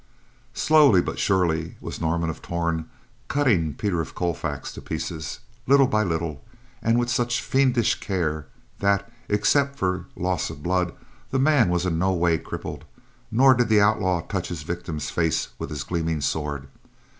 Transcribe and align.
Slowly 0.55 0.99
but 0.99 1.19
surely 1.19 1.77
was 1.79 2.01
Norman 2.01 2.31
of 2.31 2.41
Torn 2.41 2.89
cutting 3.27 3.75
Peter 3.75 4.01
of 4.01 4.15
Colfax 4.15 4.73
to 4.73 4.81
pieces; 4.81 5.41
little 5.67 5.85
by 5.85 6.01
little, 6.01 6.43
and 6.81 6.97
with 6.97 7.07
such 7.07 7.39
fiendish 7.39 7.99
care 7.99 8.47
that, 8.79 9.07
except 9.29 9.77
for 9.77 10.07
loss 10.15 10.49
of 10.49 10.63
blood, 10.63 10.91
the 11.29 11.37
man 11.37 11.69
was 11.69 11.85
in 11.85 11.99
no 11.99 12.13
way 12.13 12.39
crippled; 12.39 12.83
nor 13.29 13.53
did 13.53 13.69
the 13.69 13.79
outlaw 13.79 14.21
touch 14.21 14.47
his 14.47 14.63
victim's 14.63 15.11
face 15.11 15.49
with 15.59 15.69
his 15.69 15.83
gleaming 15.83 16.19
sword. 16.21 16.67